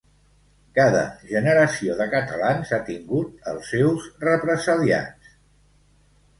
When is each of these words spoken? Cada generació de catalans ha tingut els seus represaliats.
Cada 0.77 1.03
generació 1.31 1.97
de 1.99 2.07
catalans 2.15 2.73
ha 2.79 2.81
tingut 2.89 3.47
els 3.53 3.71
seus 3.77 4.11
represaliats. 4.27 5.41